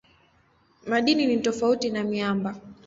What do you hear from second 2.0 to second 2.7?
miamba.